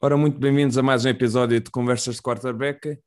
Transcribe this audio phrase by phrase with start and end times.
[0.00, 3.00] Ora, muito bem-vindos a mais um episódio de Conversas de Quarterback.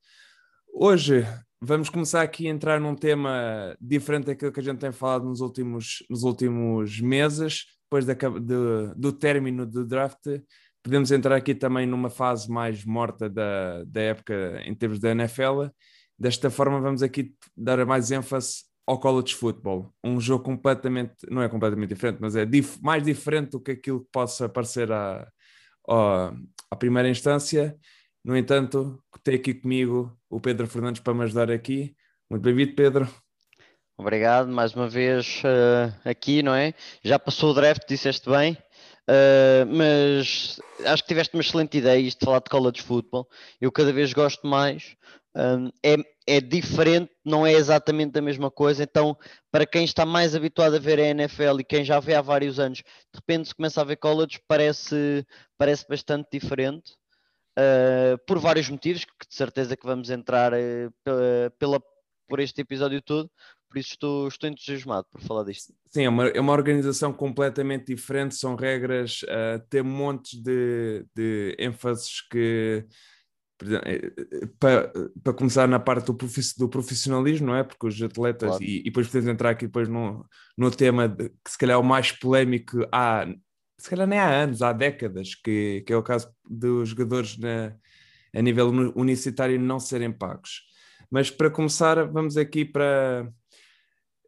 [0.74, 1.26] Hoje
[1.62, 5.40] vamos começar aqui a entrar num tema diferente daquilo que a gente tem falado nos
[5.40, 10.19] últimos, nos últimos meses, depois de, de, do término do draft.
[10.83, 15.68] Podemos entrar aqui também numa fase mais morta da, da época em termos da NFL.
[16.20, 19.94] Desta forma, vamos aqui dar mais ênfase ao college football.
[20.04, 24.02] Um jogo completamente, não é completamente diferente, mas é dif mais diferente do que aquilo
[24.02, 25.26] que possa parecer a,
[26.72, 27.78] à primeira instância.
[28.24, 31.94] No entanto, tenho aqui comigo o Pedro Fernandes para me ajudar aqui.
[32.30, 33.10] Muito bem-vindo, Pedro.
[33.98, 36.74] Obrigado, mais uma vez uh, aqui, não é?
[37.04, 42.20] Já passou o draft, disseste bem, uh, mas acho que tiveste uma excelente ideia isto
[42.20, 43.28] de falar de college football.
[43.60, 44.96] Eu cada vez gosto mais.
[45.35, 45.95] Um, é,
[46.27, 48.84] é diferente, não é exatamente a mesma coisa.
[48.84, 49.17] Então,
[49.52, 52.59] para quem está mais habituado a ver a NFL e quem já vê há vários
[52.59, 55.26] anos, de repente se começa a ver college, parece,
[55.57, 56.93] parece bastante diferente.
[57.57, 61.82] Uh, por vários motivos, que de certeza que vamos entrar uh, pela,
[62.27, 63.29] por este episódio todo,
[63.70, 65.73] por isso estou, estou entusiasmado por falar disto.
[65.88, 71.55] Sim, é uma, é uma organização completamente diferente, são regras, uh, tem montes de, de
[71.59, 72.85] ênfases que
[74.59, 74.91] para,
[75.23, 76.17] para começar na parte do,
[76.57, 77.63] do profissionalismo, não é?
[77.63, 78.63] Porque os atletas, claro.
[78.63, 80.25] e, e, depois podemos entrar aqui depois no,
[80.57, 83.27] no tema de, que se calhar é o mais polémico há,
[83.77, 87.75] se calhar nem há anos, há décadas, que, que é o caso dos jogadores na,
[88.33, 90.63] a nível universitário não serem pagos.
[91.09, 93.29] Mas para começar, vamos aqui para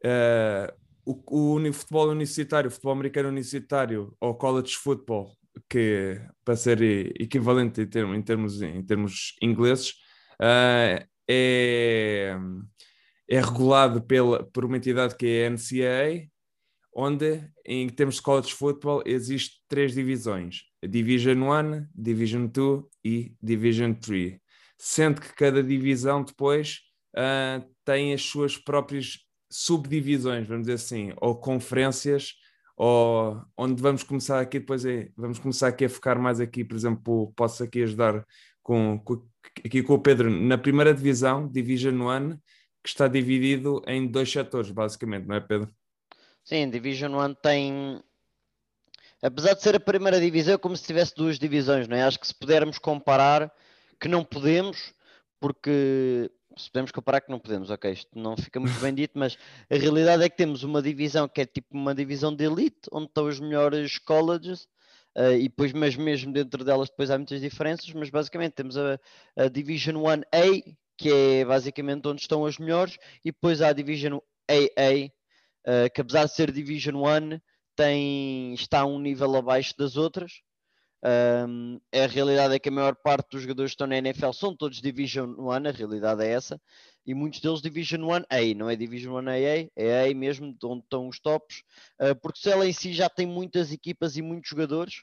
[0.04, 0.72] uh,
[1.04, 5.36] o, o futebol universitário, o futebol americano universitário ou college football
[5.68, 6.82] que para ser
[7.20, 9.90] equivalente em termos, em termos, em termos ingleses,
[10.40, 12.36] uh, é,
[13.28, 16.28] é regulado pela, por uma entidade que é a NCAA,
[16.94, 23.92] onde em termos de college football existe três divisões, Division 1, Division 2 e Division
[23.94, 24.38] 3,
[24.78, 26.80] sendo que cada divisão depois
[27.16, 29.18] uh, tem as suas próprias
[29.50, 32.34] subdivisões, vamos dizer assim, ou conferências
[32.76, 36.76] ou onde vamos começar aqui depois é, vamos começar aqui a focar mais aqui, por
[36.76, 38.26] exemplo, posso aqui ajudar
[38.62, 39.26] com, com
[39.64, 42.30] aqui com o Pedro na primeira divisão, Division 1,
[42.82, 45.70] que está dividido em dois setores, basicamente, não é Pedro?
[46.42, 48.02] Sim, Division 1 tem
[49.24, 52.02] apesar de ser a primeira divisão, é como se tivesse duas divisões, não é?
[52.02, 53.50] Acho que se pudermos comparar,
[53.98, 54.92] que não podemos,
[55.40, 59.36] porque se podemos comparar que não podemos, ok, isto não fica muito bem dito, mas
[59.70, 63.06] a realidade é que temos uma divisão que é tipo uma divisão de elite, onde
[63.06, 64.62] estão os melhores colleges,
[65.16, 68.98] uh, e depois, mas mesmo dentro delas depois há muitas diferenças, mas basicamente temos a,
[69.36, 74.18] a Division 1A, que é basicamente onde estão os melhores, e depois há a Division
[74.48, 75.06] AA,
[75.66, 77.40] uh, que apesar de ser Division 1,
[77.76, 80.42] tem, está a um nível abaixo das outras,
[81.04, 84.56] um, a realidade é que a maior parte dos jogadores que estão na NFL são
[84.56, 86.58] todos Division 1, a realidade é essa,
[87.06, 91.20] e muitos deles Division 1A, não é Division 1AA, é A mesmo, onde estão os
[91.20, 91.62] tops,
[92.00, 95.02] uh, porque se ela em si já tem muitas equipas e muitos jogadores,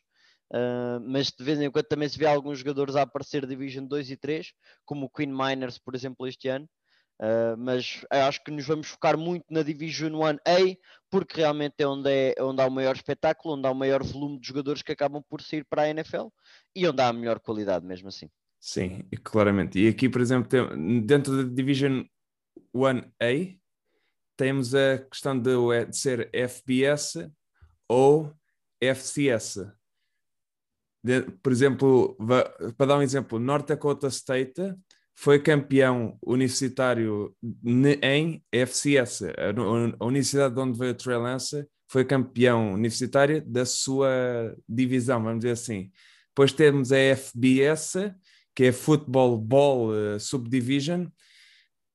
[0.52, 4.10] uh, mas de vez em quando também se vê alguns jogadores a aparecer Division 2
[4.10, 6.68] e 3, como o Queen Miners, por exemplo, este ano,
[7.22, 10.76] Uh, mas acho que nos vamos focar muito na Division 1A,
[11.08, 14.40] porque realmente é onde, é onde há o maior espetáculo, onde há o maior volume
[14.40, 16.30] de jogadores que acabam por sair para a NFL
[16.76, 18.28] e onde há a melhor qualidade mesmo assim.
[18.60, 19.80] Sim, claramente.
[19.80, 22.04] E aqui, por exemplo, tem, dentro da Division
[22.76, 23.60] 1A,
[24.36, 25.52] temos a questão de,
[25.90, 27.30] de ser FBS
[27.88, 28.34] ou
[28.82, 29.72] FCS.
[31.04, 32.18] De, por exemplo,
[32.78, 34.76] para dar um exemplo, North Dakota State
[35.16, 37.36] foi campeão universitário
[38.02, 39.24] em FCS.
[40.00, 45.40] A Universidade de onde veio o Trey Lance foi campeão universitário da sua divisão, vamos
[45.40, 45.92] dizer assim.
[46.30, 48.14] Depois temos a FBS,
[48.56, 51.08] que é Football Ball uh, Subdivision,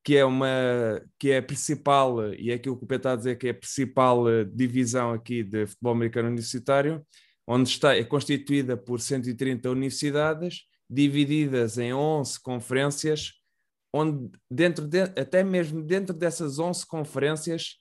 [0.05, 3.17] que é uma que é a principal, e é aquilo que o Pedro está a
[3.17, 7.05] dizer, que é a principal uh, divisão aqui de futebol americano universitário,
[7.47, 13.33] onde está, é constituída por 130 universidades, divididas em 11 conferências,
[13.93, 17.79] onde dentro de, até mesmo dentro dessas 11 conferências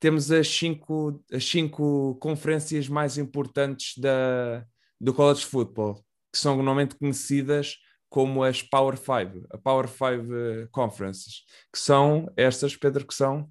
[0.00, 4.64] temos as cinco, as cinco conferências mais importantes da,
[4.98, 6.02] do college football,
[6.32, 7.76] que são normalmente conhecidas
[8.08, 13.48] como as Power Five, a Power Five eh, Conferences, que são estas, Pedro, que são?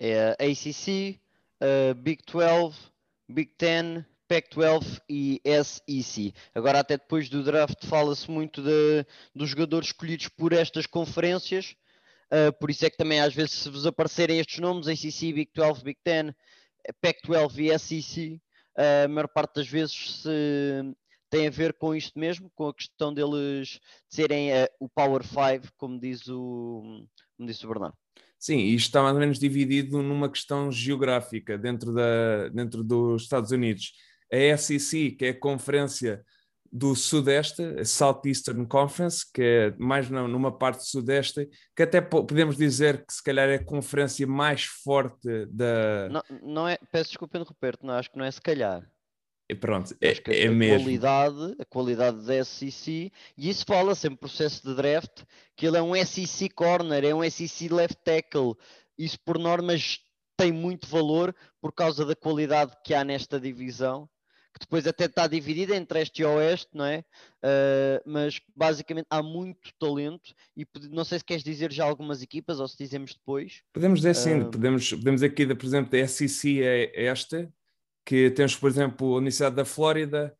[0.00, 1.20] É a ACC,
[1.60, 2.76] a Big 12,
[3.28, 6.34] Big 10, Pac-12 e SEC.
[6.54, 11.74] Agora, até depois do draft, fala-se muito de, dos jogadores escolhidos por estas conferências.
[12.26, 15.50] Uh, por isso é que também às vezes se vos aparecerem estes nomes, ACC, Big
[15.54, 16.34] 12, Big 10,
[17.00, 18.34] Pac-12 e SEC,
[18.76, 20.28] uh, a maior parte das vezes se
[21.30, 25.72] tem a ver com isto mesmo, com a questão deles serem uh, o Power 5,
[25.76, 27.06] como diz o,
[27.36, 27.96] como disse o Bernardo.
[28.38, 33.50] Sim, isto está mais ou menos dividido numa questão geográfica dentro, da, dentro dos Estados
[33.50, 33.92] Unidos.
[34.32, 36.24] A SEC, que é a conferência
[36.72, 43.04] do Sudeste, a Southeastern Conference, que é mais numa parte sudeste, que até podemos dizer
[43.06, 46.08] que se calhar é a conferência mais forte da.
[46.10, 48.86] Não, não é, peço desculpa interromper não, acho que não é se calhar.
[49.48, 50.12] E pronto, é,
[50.42, 50.84] é a mesmo.
[50.84, 55.22] Qualidade, a qualidade da SEC, e isso fala-se em processo de draft,
[55.56, 58.54] que ele é um SEC corner, é um SEC left tackle.
[58.98, 60.00] Isso por normas
[60.36, 64.08] tem muito valor por causa da qualidade que há nesta divisão
[64.58, 67.04] que depois até está dividida entre este e oeste, não é?
[67.42, 72.58] Uh, mas basicamente há muito talento e não sei se queres dizer já algumas equipas
[72.58, 73.62] ou se dizemos depois.
[73.72, 74.50] Podemos dizer sim, uh...
[74.50, 77.52] podemos, podemos aqui, por exemplo, a SEC é esta,
[78.04, 80.34] que temos, por exemplo, a Universidade da Flórida,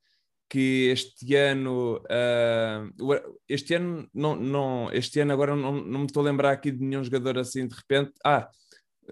[0.48, 6.22] que este ano, uh, este ano, não, não, este ano agora não, não me estou
[6.22, 8.12] a lembrar aqui de nenhum jogador assim de repente.
[8.24, 8.48] Ah,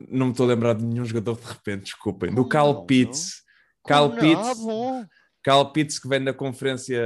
[0.09, 2.35] não me estou a lembrar de nenhum jogador de repente, desculpem.
[2.35, 3.44] Do Cal Pitts.
[3.87, 5.07] Cal Pitts, ah,
[5.43, 7.01] Cal Pitts, que vem da conferência,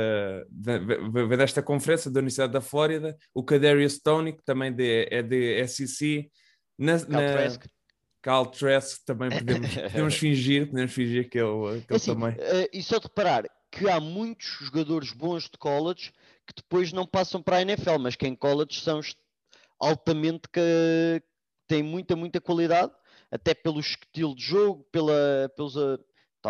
[0.51, 5.67] vem desta conferência da Universidade da Flórida, o Kadarius Tony, que também de, é de
[5.67, 6.31] SEC,
[6.79, 7.67] na, Cal na, Trask.
[8.23, 12.35] Cal Trask, também podemos, podemos fingir, podemos fingir que ele, que ele assim, também.
[12.35, 16.13] Uh, e só de reparar que há muitos jogadores bons de college
[16.47, 19.01] que depois não passam para a NFL, mas que em college são
[19.79, 21.23] altamente que
[21.67, 22.93] têm muita, muita qualidade,
[23.31, 25.99] até pelo estilo de jogo, pela, pelos, ah,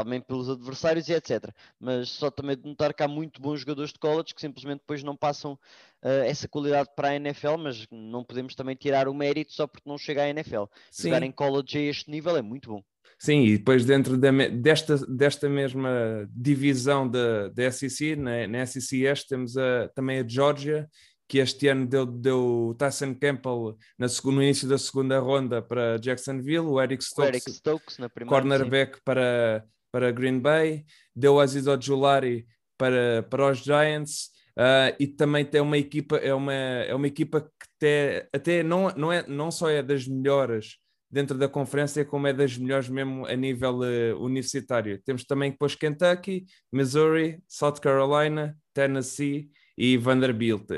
[0.04, 1.50] também pelos adversários e etc.
[1.78, 5.02] Mas só também de notar que há muito bons jogadores de college que simplesmente depois
[5.02, 9.52] não passam uh, essa qualidade para a NFL, mas não podemos também tirar o mérito
[9.52, 10.64] só porque não chega à NFL.
[10.90, 11.08] Sim.
[11.08, 12.82] Jogar em college a este nível é muito bom.
[13.18, 19.02] Sim, e depois dentro da, desta, desta mesma divisão da, da SEC, na, na SEC
[19.02, 20.88] Este, temos a, também a Georgia,
[21.28, 26.60] que este ano deu, deu Tyson Campbell na, no início da segunda ronda para Jacksonville,
[26.60, 29.02] o Eric Stokes, o Eric Stokes na primeira, cornerback sim.
[29.04, 32.46] para para Green Bay, deu Aziz Ojulari
[32.76, 37.40] para, para os Giants uh, e também tem uma equipa, é uma, é uma equipa
[37.40, 40.76] que até, até não, não, é, não só é das melhores
[41.10, 45.00] dentro da conferência, como é das melhores mesmo a nível uh, universitário.
[45.04, 50.68] Temos também depois Kentucky, Missouri, South Carolina, Tennessee e Vanderbilt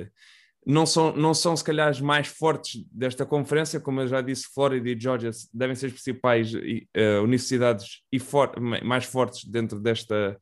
[0.70, 4.49] não são, não são se calhar as mais fortes desta conferência, como eu já disse,
[4.55, 10.38] Florida e Georgia devem ser as principais uh, universidades e for mais fortes dentro desta,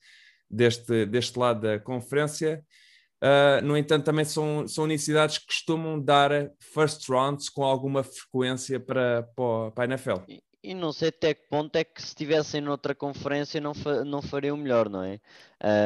[0.50, 2.64] deste, deste lado da conferência.
[3.22, 6.30] Uh, no entanto, também são, são universidades que costumam dar
[6.60, 9.22] first rounds com alguma frequência para,
[9.74, 10.22] para a NFL.
[10.62, 14.20] E não sei até que ponto é que se estivessem noutra conferência não, fa não
[14.20, 15.20] fariam melhor, não é?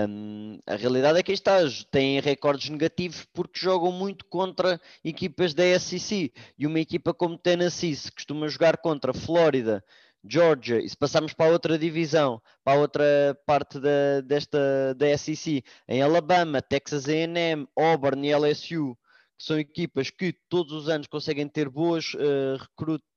[0.09, 1.59] Um, a realidade é que está,
[1.91, 6.33] têm recordes negativos porque jogam muito contra equipas da SEC.
[6.59, 9.85] E uma equipa como Tennessee se costuma jogar contra Flórida,
[10.27, 13.05] Georgia, e se passarmos para outra divisão, para outra
[13.45, 18.97] parte da, desta, da SEC, em Alabama, Texas A&M, Auburn e LSU,
[19.39, 23.12] que são equipas que todos os anos conseguem ter boas uh, recrutas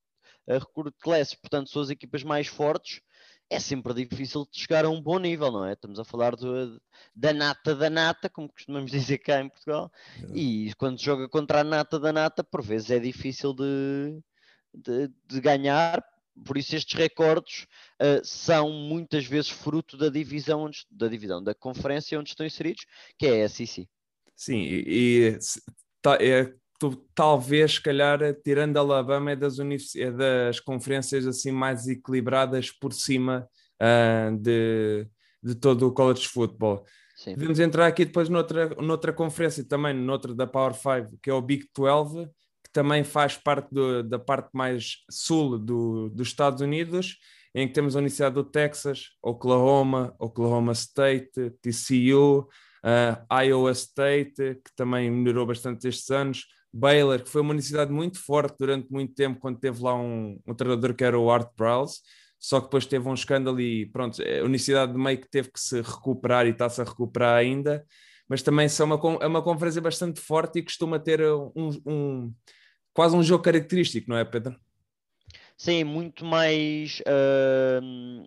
[0.47, 3.01] a recruit classes, portanto, são as equipas mais fortes,
[3.49, 5.73] é sempre difícil de chegar a um bom nível, não é?
[5.73, 6.81] Estamos a falar do,
[7.15, 10.37] da nata da nata, como costumamos dizer cá em Portugal, é.
[10.37, 14.19] e quando joga contra a nata da nata, por vezes é difícil de,
[14.73, 16.03] de, de ganhar.
[16.43, 17.65] Por isso estes recordes
[18.01, 22.85] uh, são muitas vezes fruto da divisão, onde, da divisão, da conferência onde estão inseridos,
[23.17, 23.87] que é a SEC.
[24.35, 25.39] Sim, e, e
[26.01, 29.57] tá, é, tu, talvez, calhar, tirando a Alabama, é das,
[29.95, 33.47] é das conferências assim mais equilibradas por cima
[33.81, 35.07] uh, de,
[35.41, 36.85] de todo o college football.
[37.15, 37.33] Sim.
[37.33, 41.41] Podemos entrar aqui depois noutra, noutra conferência também, noutra da Power 5, que é o
[41.41, 42.25] Big 12,
[42.63, 47.17] que também faz parte do, da parte mais sul do, dos Estados Unidos,
[47.53, 52.49] em que temos a Universidade do Texas, Oklahoma, Oklahoma State, TCU,
[52.85, 56.45] uh, ah, Iowa State, que também melhorou bastante estes anos,
[56.77, 60.53] Baylor, que foi uma universidade muito forte durante muito tempo, quando teve lá um, um
[60.53, 62.01] treinador que era o Art Browse,
[62.37, 65.81] só que depois teve um escândalo e pronto, a universidade meio que teve que se
[65.81, 67.85] recuperar e está-se a recuperar ainda,
[68.27, 72.33] mas também são uma, é uma conferência bastante forte e costuma ter um, um
[72.93, 74.59] quase um jogo característico, não é, Pedro?
[75.57, 78.25] Sim, muito mais uh,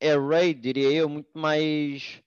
[0.00, 2.22] é raid, diria eu, muito mais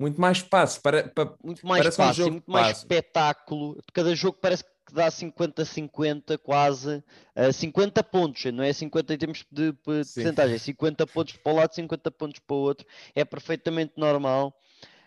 [0.00, 3.78] muito mais espaço para, para muito mais espaço, um muito mais espetáculo.
[3.92, 7.02] Cada jogo parece que dá 50-50 quase,
[7.36, 11.56] uh, 50 pontos, não é 50 em termos de porcentagem, é 50 pontos para um
[11.56, 14.54] lado, 50 pontos para o outro, é perfeitamente normal.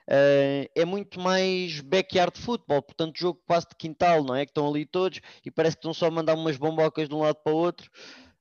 [0.08, 4.46] uh, é muito mais backyard futebol, portanto, jogo quase de quintal, não é?
[4.46, 7.22] Que estão ali todos e parece que estão só a mandar umas bombocas de um
[7.22, 7.89] lado para o outro.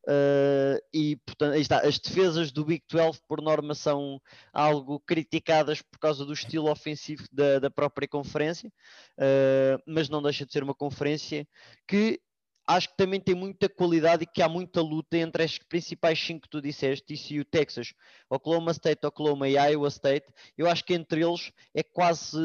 [0.07, 4.21] Uh, e portanto, está, as defesas do Big 12 por norma são
[4.53, 8.71] algo criticadas por causa do estilo ofensivo da, da própria conferência,
[9.19, 11.49] uh, mas não deixa de ser uma conferência
[11.89, 12.21] que
[12.67, 16.43] acho que também tem muita qualidade e que há muita luta entre as principais cinco
[16.43, 17.95] que tu disseste, TCU, Texas,
[18.29, 20.27] Oklahoma State, Oklahoma e Iowa State.
[20.57, 22.39] Eu acho que entre eles é quase,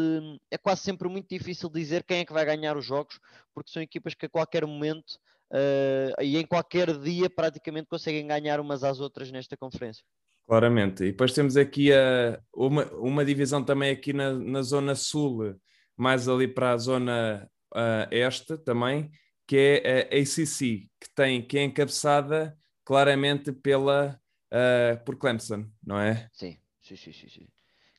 [0.52, 3.20] é quase sempre muito difícil dizer quem é que vai ganhar os jogos,
[3.54, 5.20] porque são equipas que a qualquer momento
[5.52, 10.04] uh, e em qualquer dia praticamente conseguem ganhar umas às outras nesta conferência.
[10.48, 11.04] Claramente.
[11.04, 15.56] E depois temos aqui a, uma, uma divisão também aqui na, na zona sul,
[15.96, 19.12] mais ali para a zona uh, este também,
[19.48, 24.20] que é a ACC, que, tem, que é encabeçada claramente pela,
[24.52, 26.28] uh, por Clemson, não é?
[26.34, 27.14] Sim, sim, sim.
[27.14, 27.48] sim, sim.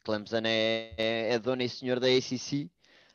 [0.05, 2.71] Clemson é, é, é dona e senhor da ACC.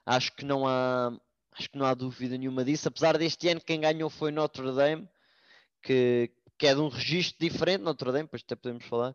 [0.06, 1.12] Acho que não há,
[1.58, 2.88] acho que não há dúvida nenhuma disso.
[2.88, 5.08] Apesar deste ano, quem ganhou foi Notre Dame,
[5.82, 7.82] que, que é de um registro diferente.
[7.82, 9.12] Notre Dame, depois até podemos falar.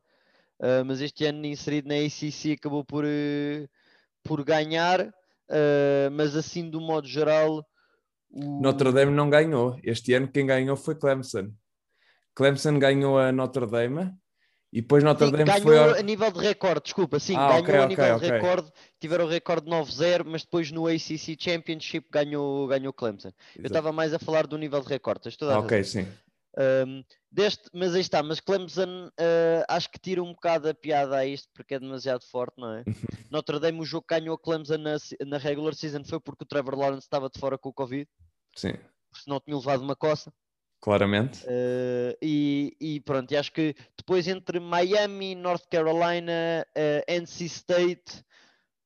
[0.58, 3.68] Uh, mas este ano inserido na ACC acabou por, uh,
[4.22, 5.00] por ganhar.
[5.00, 7.66] Uh, mas assim, do modo geral,
[8.30, 8.60] o...
[8.60, 9.78] Notre Dame não ganhou.
[9.82, 11.52] Este ano quem ganhou foi Clemson.
[12.34, 14.14] Clemson ganhou a Notre Dame
[14.72, 15.94] e depois Notre sim, Dame ganhou foi ao...
[15.94, 19.24] a nível de recorde, desculpa, sim, ah, ganhou okay, a nível okay, de recorde, tiveram
[19.24, 23.28] o recorde 9-0, mas depois no ACC Championship ganhou, ganhou Clemson.
[23.28, 23.58] Exato.
[23.58, 26.06] Eu estava mais a falar do nível de recorde, tens toda a Ok, sim.
[26.58, 31.16] Um, deste, mas aí está, mas Clemson uh, acho que tira um bocado a piada
[31.16, 32.84] a isto porque é demasiado forte, não é?
[33.30, 34.96] Notre Dame, o jogo que ganhou a Clemson na,
[35.26, 38.08] na regular season foi porque o Trevor Lawrence estava de fora com o Covid.
[38.56, 38.74] Sim.
[39.14, 40.32] Se não tinha levado uma coça.
[40.80, 41.44] Claramente.
[41.44, 47.44] Uh, e, e, pronto, e acho que depois entre Miami, North Carolina, uh, eh, NC
[47.44, 48.24] State,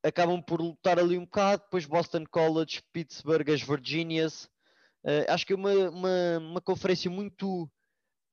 [0.02, 1.62] acabam por lutar ali um bocado.
[1.62, 4.44] Depois Boston College, Pittsburgh, as Virginias.
[5.04, 7.70] Uh, acho que é uma, uma, uma conferência muito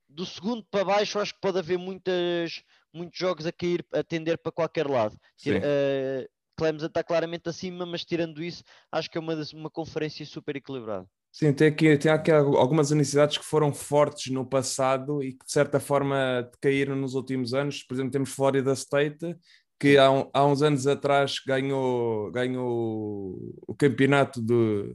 [0.08, 1.20] do segundo para baixo.
[1.20, 5.14] Acho que pode haver muitas, muitos jogos a cair, a tender para qualquer lado.
[5.46, 10.56] Uh, Clemson está claramente acima, mas tirando isso, acho que é uma, uma conferência super
[10.56, 11.08] equilibrada.
[11.32, 15.50] Sim, tem aqui, tem aqui algumas universidades que foram fortes no passado e que de
[15.50, 17.82] certa forma caíram nos últimos anos.
[17.82, 19.34] Por exemplo, temos Florida State,
[19.80, 24.94] que há, um, há uns anos atrás ganhou, ganhou o campeonato de,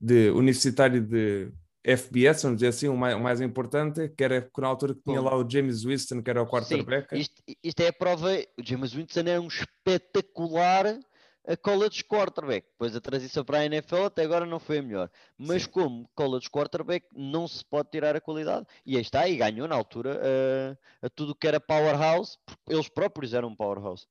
[0.00, 1.52] de universitário de
[1.84, 5.20] FBS, vamos dizer assim, o mais, o mais importante, que era na altura que tinha
[5.20, 7.14] lá o James Winston, que era o quarterback.
[7.14, 8.28] Sim, isto, isto é a prova,
[8.58, 10.98] o James Winston é um espetacular
[11.46, 12.66] a college quarterback.
[12.72, 15.10] Depois a transição para a NFL até agora não foi a melhor.
[15.38, 15.70] Mas Sim.
[15.70, 18.66] como college quarterback não se pode tirar a qualidade.
[18.84, 20.20] E aí está, e ganhou na altura
[21.02, 22.36] a, a tudo que era powerhouse,
[22.68, 24.06] eles próprios eram powerhouse.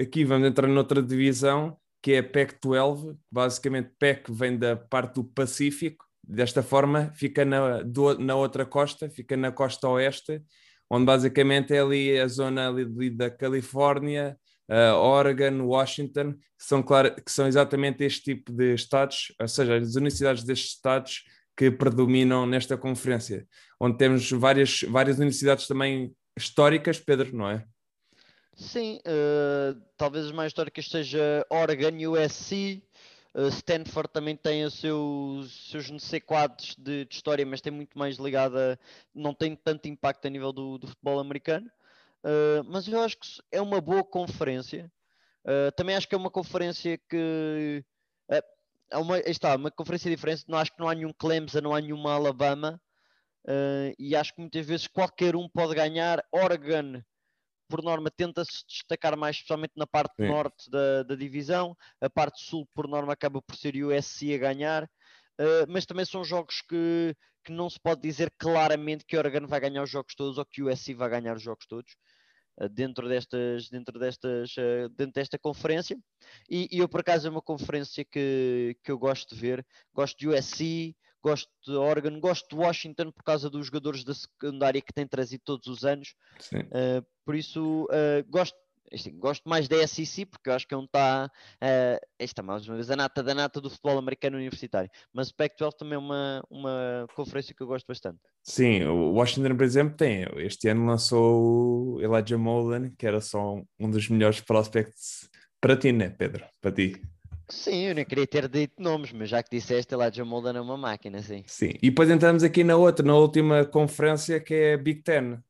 [0.00, 3.16] Aqui vamos entrar noutra divisão, que é a PAC-12.
[3.30, 6.04] Basicamente, PAC vem da parte do Pacífico.
[6.26, 10.42] Desta forma, fica na, do, na outra costa, fica na costa oeste,
[10.90, 17.14] onde basicamente é ali a zona ali da Califórnia, uh, Oregon, Washington, que são, claro,
[17.14, 21.24] que são exatamente este tipo de estados, ou seja, as universidades destes estados
[21.56, 23.46] que predominam nesta conferência,
[23.78, 27.64] onde temos várias, várias universidades também históricas, Pedro, não é?
[28.56, 32.82] Sim, uh, talvez as mais históricas seja Oregon, USC,
[33.34, 37.72] uh, Stanford também tem os seus, seus não sei quadros de, de, história, mas tem
[37.72, 38.78] muito mais ligada,
[39.14, 41.68] não tem tanto impacto a nível do, do futebol americano.
[42.24, 44.90] Uh, mas eu acho que é uma boa conferência.
[45.44, 47.84] Uh, também acho que é uma conferência que
[48.30, 48.42] uh,
[48.90, 50.44] é uma, está, uma conferência diferente.
[50.48, 52.80] Não acho que não há nenhum Clemson, não há nenhuma Alabama.
[53.98, 56.24] e acho que muitas vezes qualquer um pode ganhar.
[56.32, 57.02] Oregon,
[57.68, 60.28] por norma, tenta-se destacar mais, especialmente na parte Sim.
[60.28, 61.76] norte da, da, divisão.
[62.00, 64.84] A parte sul, por norma, acaba por ser o USC a ganhar.
[65.40, 67.14] Uh, mas também são jogos que,
[67.44, 70.62] que não se pode dizer claramente que Oregon vai ganhar os jogos todos ou que
[70.62, 71.96] o USC vai ganhar os jogos todos.
[72.60, 75.96] Eh, dentro destas, dentro destas, eh, dentro desta conferência.
[76.48, 79.66] E, e, eu por acaso é uma conferência que, que eu gosto de ver.
[79.92, 84.80] Gosto de USC, gosto de Oregon, gosto de Washington por causa dos jogadores da secundária
[84.80, 86.14] que têm trazido todos os anos.
[86.52, 88.56] Uh, por isso uh, gosto
[88.92, 91.30] assim, gosto mais da SEC porque eu acho que é onde está
[91.62, 95.34] uh, esta mais uma vez a nata da nata do futebol americano universitário mas o
[95.34, 99.96] Pac-12 também é uma, uma conferência que eu gosto bastante Sim, o Washington por exemplo
[99.96, 105.28] tem, este ano lançou o Elijah Molden que era só um dos melhores prospects
[105.60, 106.44] para ti, né Pedro?
[106.60, 107.00] Para ti
[107.48, 110.78] Sim, eu nem queria ter dito nomes, mas já que disseste, Elijah Molden é uma
[110.78, 111.44] máquina, sim.
[111.46, 115.42] Sim, e depois entramos aqui na outra, na última conferência que é a Big Ten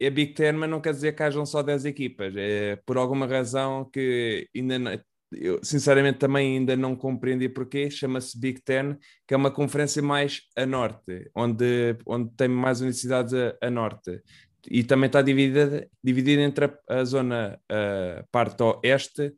[0.00, 2.34] é Big Ten, mas não quer dizer que hajam só 10 equipas.
[2.36, 5.00] É por alguma razão que ainda não,
[5.32, 10.42] eu sinceramente também ainda não compreendi porquê, chama-se Big Ten, que é uma conferência mais
[10.56, 14.22] a norte, onde, onde tem mais universidades a, a norte.
[14.70, 19.32] E também está dividida, dividida entre a, a zona, a parte oeste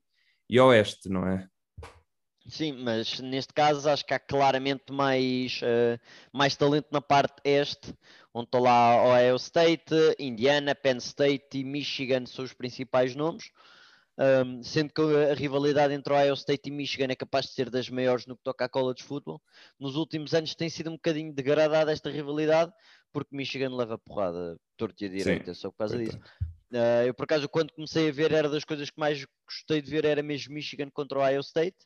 [0.49, 1.47] e oeste, não é?
[2.49, 6.00] Sim, mas neste caso acho que há claramente mais, uh,
[6.32, 7.94] mais talento na parte este,
[8.32, 13.50] onde está lá Ohio State, Indiana, Penn State e Michigan são os principais nomes.
[14.18, 17.88] Um, sendo que a rivalidade entre Ohio State e Michigan é capaz de ser das
[17.88, 19.40] maiores no que toca a college football.
[19.78, 22.70] Nos últimos anos tem sido um bocadinho degradada esta rivalidade,
[23.12, 26.18] porque Michigan leva porrada torto e direita, Sim, só por causa disso.
[26.70, 29.90] Uh, eu, por acaso, quando comecei a ver, era das coisas que mais gostei de
[29.90, 31.78] ver, era mesmo Michigan contra Ohio State.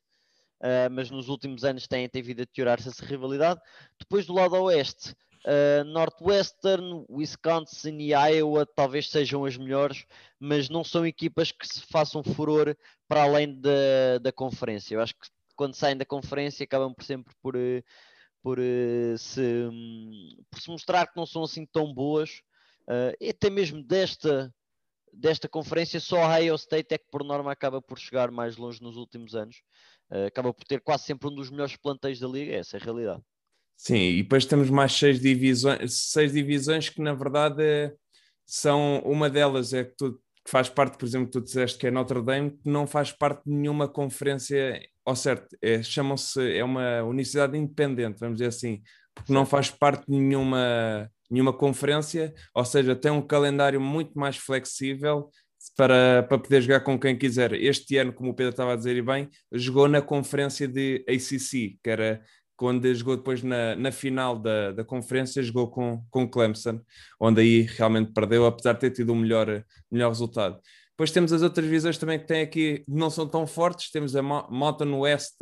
[0.61, 3.61] Uh, mas nos últimos anos tem, tem vindo a deteriorar-se essa rivalidade.
[3.99, 10.07] Depois do lado oeste, Uh, Northwestern, Wisconsin e Iowa talvez sejam as melhores,
[10.41, 12.75] mas não são equipas que se façam furor
[13.07, 14.95] para além da, da conferência.
[14.95, 17.83] Eu acho que quando saem da conferência acabam por sempre por, eh,
[18.43, 19.69] por, eh, se,
[20.51, 22.41] por se mostrar que não são assim tão boas.
[22.89, 24.55] Uh, até mesmo desta,
[25.13, 28.83] desta conferência, só a Ohio State é que por norma acaba por chegar mais longe
[28.83, 29.63] nos últimos anos.
[30.11, 32.85] Uh, acaba por ter quase sempre um dos melhores planteios da liga, essa é a
[32.85, 33.23] realidade.
[33.77, 37.93] Sim, e depois temos mais seis divisões, seis divisões que na verdade
[38.47, 40.13] são uma delas é que, tu,
[40.45, 43.11] que faz parte, por exemplo, que tu disseste que é Notre Dame, que não faz
[43.13, 48.83] parte de nenhuma conferência, ou certo, é, chamam-se, é uma universidade independente, vamos dizer assim,
[49.15, 54.37] porque não faz parte de nenhuma, nenhuma conferência, ou seja, tem um calendário muito mais
[54.37, 55.31] flexível
[55.77, 57.53] para, para poder jogar com quem quiser.
[57.55, 61.79] Este ano, como o Pedro estava a dizer e bem, jogou na conferência de ACC,
[61.83, 62.23] que era
[62.57, 66.81] quando jogou depois na, na final da, da conferência, jogou com, com Clemson,
[67.21, 70.61] onde aí realmente perdeu, apesar de ter tido um melhor, melhor resultado.
[70.91, 73.91] Depois temos as outras divisões também que têm aqui, não são tão fortes.
[73.91, 75.35] Temos a Mountain West,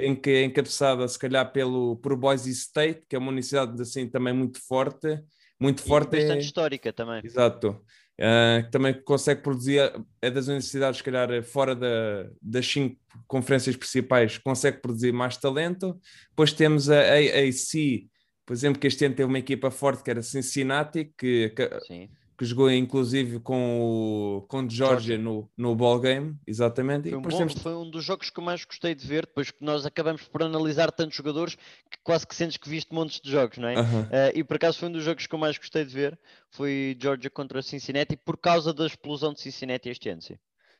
[0.00, 4.08] em que é encabeçada, se calhar, pelo, por Boise State, que é uma universidade assim
[4.08, 5.20] também muito forte.
[5.60, 6.16] Muito e forte.
[6.16, 6.40] Bastante é...
[6.40, 7.20] histórica também.
[7.24, 7.80] Exato.
[8.18, 14.38] Uh, também consegue produzir, é das universidades, se calhar, fora da, das cinco conferências principais,
[14.38, 16.00] consegue produzir mais talento.
[16.30, 18.08] Depois temos a AAC,
[18.46, 22.44] por exemplo, que este ano teve uma equipa forte que era Cincinnati, que, que que
[22.44, 27.08] jogou inclusive com o com Georgia no, no ball game, exatamente.
[27.08, 27.54] Foi um, bom, temos...
[27.54, 30.42] foi um dos jogos que eu mais gostei de ver, depois que nós acabamos por
[30.42, 33.80] analisar tantos jogadores que quase que sentes que viste montes de jogos, não é?
[33.80, 36.18] Uh uh, e por acaso foi um dos jogos que eu mais gostei de ver,
[36.50, 40.36] foi Georgia contra Cincinnati, por causa da explosão de Cincinnati este ano, sim.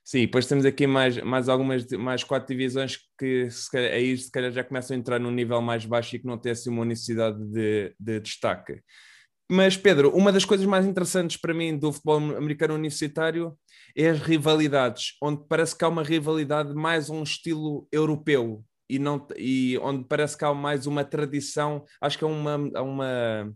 [0.06, 4.30] Sim, depois temos aqui mais, mais algumas, mais quatro divisões que se calhar, aí se
[4.30, 6.84] calhar já começam a entrar num nível mais baixo e que não têm assim uma
[6.84, 8.80] necessidade de, de destaque.
[9.48, 13.56] Mas, Pedro, uma das coisas mais interessantes para mim do futebol americano universitário
[13.96, 19.26] é as rivalidades, onde parece que há uma rivalidade mais um estilo europeu e, não,
[19.36, 23.54] e onde parece que há mais uma tradição, acho que é uma, uma,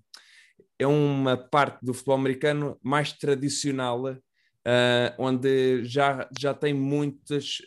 [0.79, 7.59] é uma parte do futebol americano mais tradicional, uh, onde já, já tem muitas,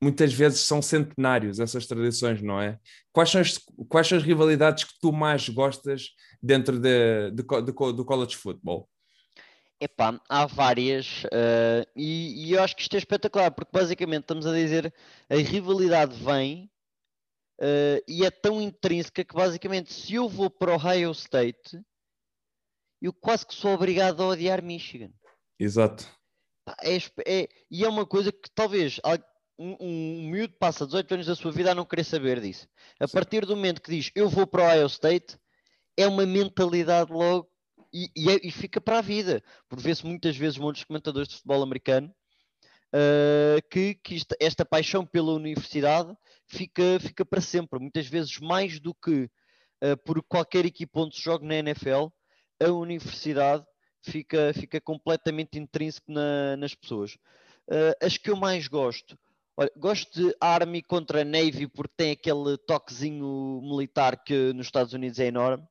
[0.00, 2.78] muitas vezes são centenários essas tradições, não é?
[3.12, 3.58] Quais são as,
[3.88, 6.10] quais são as rivalidades que tu mais gostas
[6.42, 8.88] dentro de, de, de, do college football?
[9.80, 14.46] Epá, há várias uh, e, e, eu acho que isto é espetacular porque basicamente estamos
[14.46, 14.92] a dizer
[15.28, 16.70] a rivalidade vem
[17.60, 21.80] uh, e é tão intrínseca que basicamente se eu vou para o Ohio State
[23.00, 25.10] eu quase que sou obrigado a odiar Michigan.
[25.58, 26.06] Exato.
[26.82, 29.00] É, é, e é uma coisa que talvez
[29.60, 32.66] um, um miúdo passa 18 anos da sua vida a não querer saber disso.
[32.98, 33.12] A Sim.
[33.12, 35.38] partir do momento que diz eu vou para o Ohio State,
[35.96, 37.46] é uma mentalidade logo
[37.92, 39.42] e, e, é, e fica para a vida.
[39.68, 42.10] Por vê-se muitas vezes muitos comentadores de futebol americano
[42.94, 46.14] uh, que, que esta, esta, paixão pela universidade
[46.46, 47.78] fica, fica para sempre.
[47.78, 49.24] Muitas vezes mais do que
[49.84, 52.06] uh, por qualquer equipa onde se joga na NFL,
[52.62, 53.64] a universidade
[54.02, 57.14] fica, fica completamente intrínseco na, nas pessoas.
[57.68, 59.18] Uh, as que eu mais gosto,
[59.60, 65.18] olha, gosto de Army contra Navy porque tem aquele toquezinho militar que nos Estados Unidos
[65.18, 65.62] é enorme.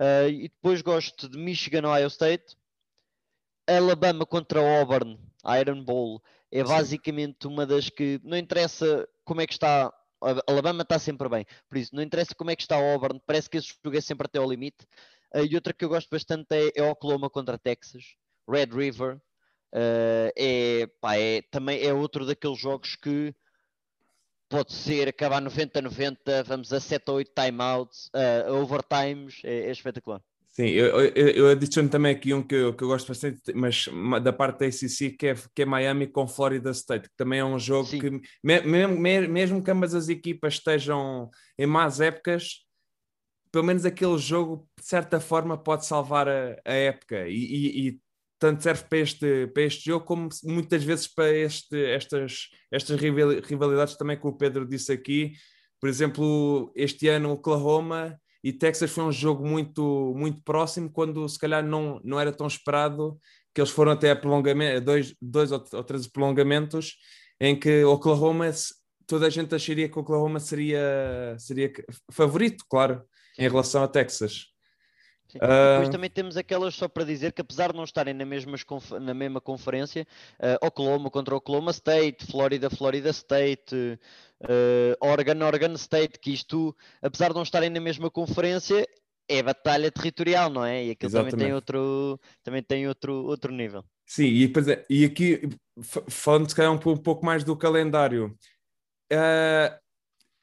[0.00, 2.56] Uh, e depois gosto de Michigan, Ohio State.
[3.66, 5.18] Alabama contra Auburn,
[5.58, 9.90] Iron Bowl, é basicamente uma das que não interessa como é que está.
[10.46, 13.58] Alabama está sempre bem, por isso não interessa como é que está Auburn, parece que
[13.58, 14.84] esse jogo é sempre até ao limite.
[15.34, 18.04] Uh, e outra que eu gosto bastante é, é Oklahoma contra Texas,
[18.48, 19.18] Red River.
[19.74, 23.34] Uh, é, pá, é, também é outro daqueles jogos que
[24.48, 30.22] pode ser acabar 90-90, vamos a 7 ou 8 timeouts, uh, overtimes, é, é espetacular.
[30.50, 33.88] Sim, eu, eu, eu adiciono também aqui um que eu, que eu gosto bastante, mas
[34.22, 37.44] da parte da ACC, que é, que é Miami com Florida State, que também é
[37.44, 37.98] um jogo Sim.
[37.98, 38.10] que,
[38.40, 42.64] me, me, mesmo que ambas as equipas estejam em más épocas,
[43.50, 47.26] pelo menos aquele jogo, de certa forma, pode salvar a, a época.
[47.28, 48.00] E, e, e,
[48.38, 53.96] tanto serve para este, para este jogo, como muitas vezes para este, estas, estas rivalidades
[53.96, 55.32] também que o Pedro disse aqui.
[55.80, 61.38] Por exemplo, este ano, Oklahoma e Texas foi um jogo muito, muito próximo, quando se
[61.38, 63.18] calhar não, não era tão esperado,
[63.54, 66.96] que eles foram até a prolongamento, dois, dois ou, três prolongamentos,
[67.40, 68.50] em que Oklahoma,
[69.06, 71.72] toda a gente acharia que Oklahoma seria, seria
[72.10, 73.02] favorito, claro,
[73.38, 74.53] em relação a Texas.
[75.36, 75.74] Uh...
[75.74, 78.56] Depois também temos aquelas, só para dizer que apesar de não estarem na mesma,
[79.00, 80.06] na mesma conferência,
[80.38, 87.28] uh, Oklahoma contra Oklahoma State, Florida, Florida State, uh, Oregon, Oregon State, que isto, apesar
[87.28, 88.86] de não estarem na mesma conferência,
[89.28, 90.86] é batalha territorial, não é?
[90.86, 93.84] E aquilo também tem outro, também tem outro, outro nível.
[94.06, 95.48] Sim, e, é, e aqui,
[95.82, 98.36] falando se calhar um, um pouco mais do calendário,
[99.12, 99.78] uh,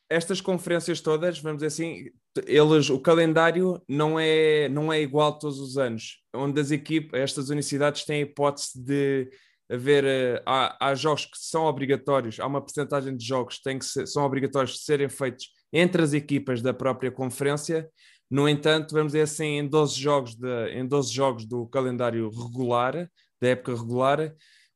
[0.09, 2.11] estas conferências todas, vamos dizer assim,
[2.45, 7.49] eles, o calendário não é, não é igual todos os anos, onde as equipas, estas
[7.49, 9.29] universidades têm a hipótese de
[9.69, 13.85] haver, uh, há, há, jogos que são obrigatórios, há uma porcentagem de jogos que, que
[13.85, 17.89] ser, são obrigatórios de serem feitos entre as equipas da própria conferência.
[18.29, 23.09] No entanto, vamos dizer assim, em 12 jogos, de, em 12 jogos do calendário regular,
[23.41, 24.33] da época regular,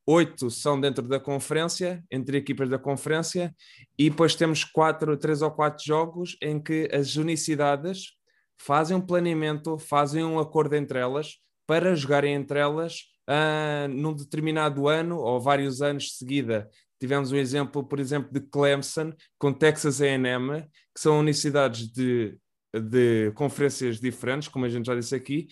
[0.08, 3.56] oito são dentro da conferência, entre equipas da conferência,
[3.98, 8.14] e depois temos quatro, três ou quatro jogos em que as unicidades
[8.58, 14.88] fazem um planeamento, fazem um acordo entre elas para jogarem entre elas uh, num determinado
[14.88, 16.70] ano ou vários anos de seguida.
[17.00, 20.62] Tivemos um exemplo, por exemplo, de Clemson com Texas A&M,
[20.94, 22.38] que são universidades de,
[22.74, 25.48] de conferências diferentes, como a gente já disse aqui,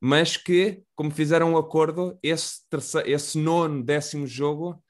[0.00, 4.82] mas que, como fizeram um acordo, esse, terceiro, esse nono, décimo jogo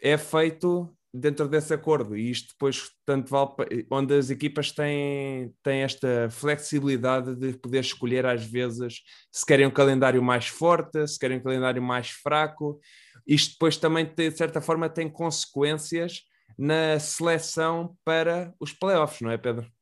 [0.00, 3.50] é feito dentro desse acordo e isto depois tanto vale
[3.90, 9.00] onde as equipas têm, têm esta flexibilidade de poder escolher às vezes
[9.32, 12.78] se querem um calendário mais forte, se querem um calendário mais fraco.
[13.26, 16.22] Isto depois também de certa forma tem consequências
[16.58, 19.75] na seleção para os playoffs, não é Pedro?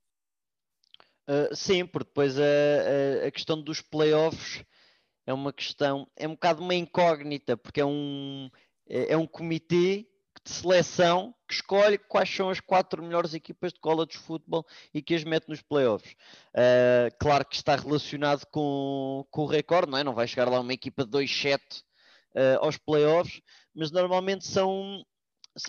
[1.29, 4.63] Uh, sim, porque depois a, a, a, questão dos playoffs
[5.27, 8.51] é uma questão, é um bocado uma incógnita, porque é um,
[8.87, 10.07] é, é um comitê
[10.45, 15.01] de seleção que escolhe quais são as quatro melhores equipas de college de futebol e
[15.01, 16.13] que as mete nos playoffs.
[16.55, 20.05] Uh, claro que está relacionado com, com o recorde, não é?
[20.05, 23.41] Não vai chegar lá uma equipa de 2-7 uh, aos playoffs,
[23.75, 25.03] mas normalmente são.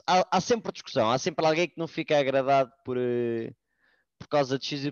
[0.06, 2.98] Há, há, sempre discussão, há sempre alguém que não fica agradado por.
[2.98, 3.56] Uh,
[4.26, 4.92] por causa de XYZ.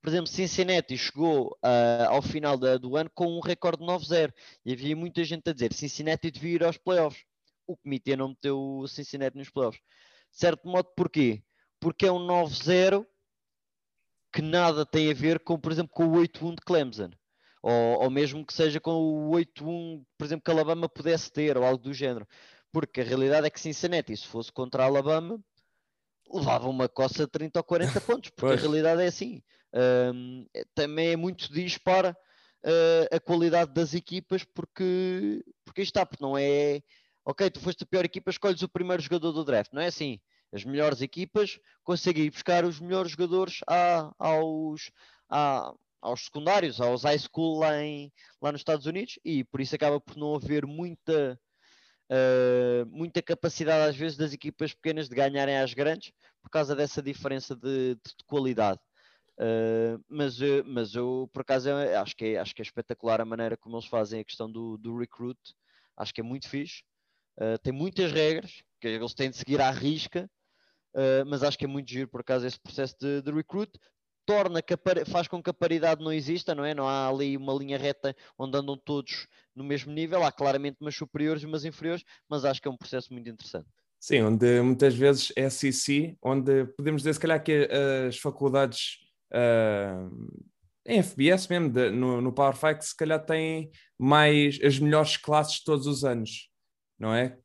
[0.00, 4.32] Por exemplo, Cincinnati chegou uh, ao final da, do ano com um recorde 9-0
[4.64, 7.24] e havia muita gente a dizer Cincinnati devia ir aos playoffs
[7.66, 9.82] o comitê não meteu o Cincinnati nos playoffs.
[10.30, 11.42] De certo modo, porquê?
[11.80, 13.04] Porque é um 9-0
[14.32, 17.10] que nada tem a ver com, por exemplo, com o 8-1 de Clemson.
[17.62, 21.64] Ou, ou mesmo que seja com o 8-1, por exemplo, que Alabama pudesse ter, ou
[21.64, 22.26] algo do género.
[22.70, 25.40] Porque a realidade é que Cincinnati, se fosse contra a Alabama,
[26.32, 29.42] levava uma coça de 30 ou 40 pontos, porque a realidade é assim.
[29.74, 32.16] Um, também é muito dispara
[32.64, 36.80] uh, a qualidade das equipas, porque, porque está, porque não é
[37.26, 39.72] ok, tu foste a pior equipa, escolhes o primeiro jogador do draft.
[39.72, 40.20] Não é assim.
[40.52, 44.92] As melhores equipas conseguem ir buscar os melhores jogadores a, aos,
[45.28, 49.74] a, aos secundários, aos high school lá, em, lá nos Estados Unidos e por isso
[49.74, 51.38] acaba por não haver muita,
[52.10, 57.02] uh, muita capacidade às vezes das equipas pequenas de ganharem às grandes por causa dessa
[57.02, 58.80] diferença de, de, de qualidade.
[59.38, 63.56] Uh, mas, mas eu por acaso acho que, é, acho que é espetacular a maneira
[63.56, 65.38] como eles fazem a questão do, do recruit,
[65.96, 66.82] acho que é muito fixe.
[67.38, 70.30] Uh, tem muitas regras que eles têm de seguir à risca,
[71.26, 73.70] mas acho que é muito giro por acaso esse processo de, de recruit.
[74.26, 74.74] Torna que
[75.06, 76.74] faz com que a paridade não exista, não é?
[76.74, 80.24] Não há ali uma linha reta onde andam todos no mesmo nível.
[80.24, 83.68] Há claramente umas superiores e umas inferiores, mas acho que é um processo muito interessante.
[84.00, 87.68] Sim, onde muitas vezes é SEC, onde podemos dizer se calhar que
[88.06, 88.98] as faculdades
[89.32, 90.42] uh,
[90.84, 95.62] em FBS mesmo, de, no, no Power Five, se calhar têm mais as melhores classes
[95.64, 96.50] todos os anos
[96.98, 97.38] não é?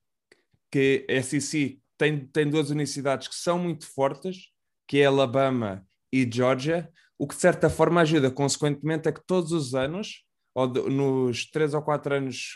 [0.71, 4.49] Que SEC tem, tem duas universidades que são muito fortes,
[4.87, 9.51] que é Alabama e Georgia, o que de certa forma ajuda, consequentemente, é que todos
[9.51, 10.23] os anos,
[10.55, 12.55] ou de, nos três ou quatro anos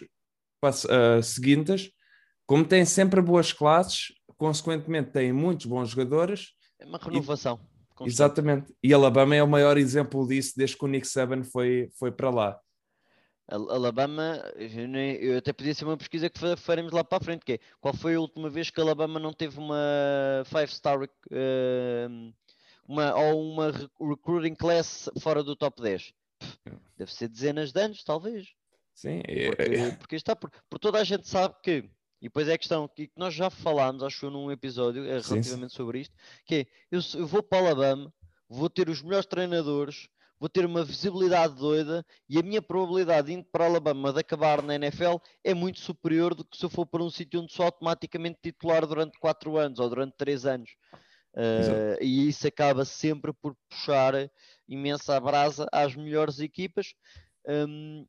[0.64, 1.92] uh, seguintes,
[2.46, 6.54] como têm sempre boas classes, consequentemente têm muitos bons jogadores.
[6.80, 7.58] É uma renovação.
[7.96, 8.10] constante.
[8.14, 8.74] Exatamente.
[8.84, 12.30] E Alabama é o maior exemplo disso desde que o Nick Saban foi, foi para
[12.30, 12.60] lá.
[13.48, 17.20] Al- Alabama, eu, nem- eu até podia ser uma pesquisa que fa- faremos lá para
[17.20, 20.68] a frente, que é qual foi a última vez que Alabama não teve uma five
[20.74, 22.08] star rec- eh,
[22.88, 26.14] uma, ou uma re- recruiting class fora do top 10?
[26.40, 26.58] Pff,
[26.98, 28.48] Deve ser dezenas de anos, talvez.
[28.94, 31.90] Sim, é- Porque, porque está por, por toda a gente sabe que,
[32.22, 35.30] e depois é a questão que, que nós já falámos, acho eu, num episódio Sim,
[35.34, 38.14] relativamente sobre isto, que é eu, eu vou para Alabama,
[38.48, 40.08] vou ter os melhores treinadores,
[40.40, 44.62] vou ter uma visibilidade doida e a minha probabilidade de indo para Alabama de acabar
[44.62, 47.66] na NFL é muito superior do que se eu for para um sítio onde sou
[47.66, 50.72] automaticamente titular durante 4 anos ou durante 3 anos.
[51.36, 54.14] Eh, e isso acaba sempre por puxar
[54.68, 56.94] imensa brasa às melhores equipas.
[57.48, 58.06] Hum,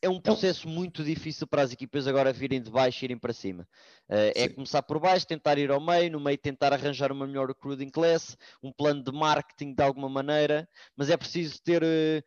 [0.00, 3.32] é um processo muito difícil para as equipas agora virem de baixo e irem para
[3.32, 3.66] cima.
[4.08, 7.48] Eh, é começar por baixo, tentar ir ao meio, no meio tentar arranjar uma melhor
[7.48, 12.22] recruiting class, um plano de marketing de alguma maneira, mas é preciso ter eh,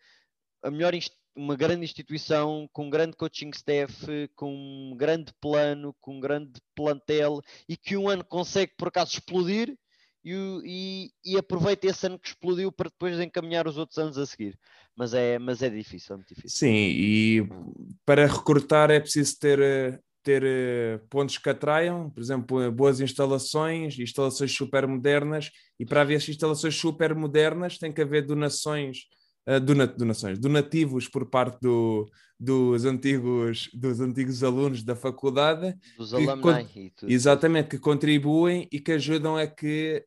[0.64, 0.94] a melhor
[1.36, 6.60] uma grande instituição com um grande coaching staff, com um grande plano, com um grande
[6.76, 9.78] plantel e que um ano consegue por acaso explodir
[10.24, 14.26] e, e, e aproveita esse ano que explodiu para depois encaminhar os outros anos a
[14.26, 14.58] seguir.
[14.96, 16.58] Mas é, mas é difícil, é muito difícil.
[16.58, 17.48] Sim, e
[18.06, 24.52] para recrutar é preciso ter, ter eh, pontos que atraiam, por exemplo, boas instalações, instalações
[24.54, 29.06] super modernas, e para haver essas instalações super modernas tem que haver donações,
[29.46, 32.06] eh, dona- donações, donativos por parte do-
[32.40, 36.42] dos, antigos, dos antigos alunos da faculdade, Dos que alumni
[37.08, 40.06] exatamente, que contribuem e que ajudam a que,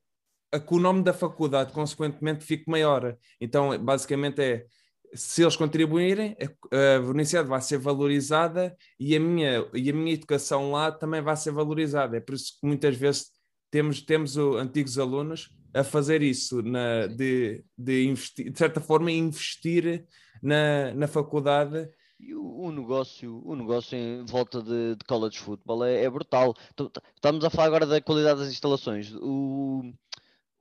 [0.52, 3.16] a que o nome da faculdade, consequentemente, fique maior.
[3.40, 4.66] Então, basicamente é
[5.14, 6.36] se eles contribuírem,
[6.70, 11.36] a universidade vai ser valorizada e a minha, e a minha educação lá também vai
[11.36, 12.16] ser valorizada.
[12.16, 13.26] É por isso que muitas vezes
[13.70, 20.06] temos, temos o, antigos alunos a fazer isso, na, de, de, de certa forma, investir
[20.42, 21.88] na, na faculdade.
[22.18, 26.54] E o, negócio, o negócio em volta de, de college football é, é brutal.
[26.76, 29.12] Tu- Estamos a falar agora da qualidade das instalações.
[29.20, 29.92] O,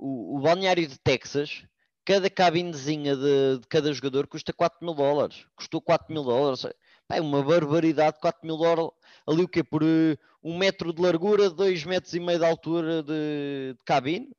[0.01, 1.63] o, o balneário de Texas,
[2.03, 5.45] cada cabinezinha de, de cada jogador custa 4 mil dólares.
[5.55, 6.65] Custou 4 mil dólares.
[7.07, 8.91] Pá, é uma barbaridade, 4 mil dólares.
[9.27, 9.63] Ali o quê?
[9.63, 14.29] Por eh, um metro de largura, 2 metros e meio de altura de, de cabine.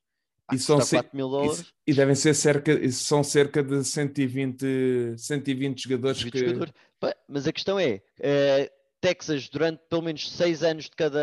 [0.47, 1.61] Pá, E são custa ce- 4 mil dólares.
[1.61, 6.39] Isso- e devem ser cerca, e são cerca de 120, 120 jogadores 20 que.
[6.41, 6.75] jogadores.
[6.99, 8.71] Pá, Mas a questão é, eh,
[9.01, 11.19] Texas durante pelo menos seis anos de cada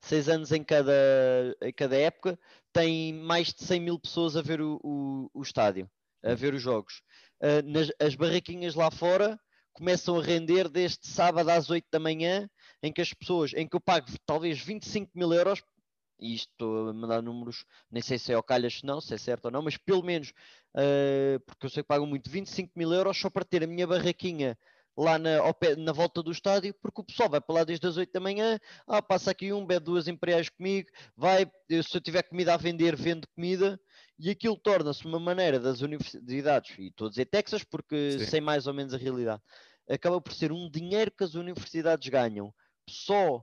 [0.00, 0.92] seis anos em cada,
[1.62, 2.36] em cada época
[2.72, 5.90] tem mais de 100 mil pessoas a ver o, o, o estádio,
[6.22, 7.02] a ver os jogos.
[7.40, 9.38] Eh, nas, as barraquinhas lá fora
[9.72, 12.48] começam a render desde sábado às 8 da manhã,
[12.82, 15.62] em que as pessoas, em que eu pago talvez 25 mil euros,
[16.20, 19.14] e isto estou a mandar números, nem sei se é ao calhas se não, se
[19.14, 20.32] é certo ou não, mas pelo menos,
[20.76, 23.86] eh, porque eu sei que pagam muito, 25 mil euros só para ter a minha
[23.86, 24.58] barraquinha
[25.00, 27.96] lá na, pé- na volta do estádio, porque o pessoal vai para lá desde as
[27.96, 32.00] 8 da manhã, ah, passa aqui um, bebe duas imperiais comigo, vai, eu, se eu
[32.00, 33.80] tiver comida a vender, vendo comida,
[34.18, 38.26] e aquilo torna-se uma maneira das universidades, e estou a dizer Texas porque Sim.
[38.26, 39.42] sei mais ou menos a realidade,
[39.88, 42.52] acaba por ser um dinheiro que as universidades ganham
[42.88, 43.42] só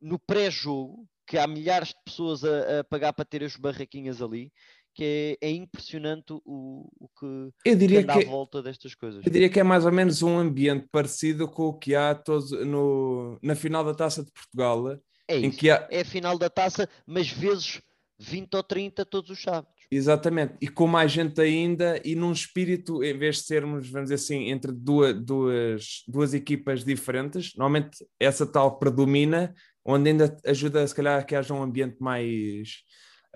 [0.00, 4.52] no pré-jogo, que há milhares de pessoas a, a pagar para ter as barraquinhas ali,
[4.94, 8.94] que é, é impressionante o, o que, Eu que diria anda que, à volta destas
[8.94, 9.24] coisas.
[9.24, 12.52] eu diria que é mais ou menos um ambiente parecido com o que há todos
[12.52, 15.58] no, na final da Taça de Portugal, É em isso.
[15.58, 17.80] que há, é a final da taça, mas vezes
[18.18, 19.74] 20 ou 30 todos os sábados.
[19.90, 24.14] Exatamente, e com mais gente ainda, e num espírito, em vez de sermos, vamos dizer
[24.14, 29.54] assim, entre duas, duas, duas equipas diferentes, normalmente essa tal predomina,
[29.84, 32.82] onde ainda ajuda, se calhar, que haja um ambiente mais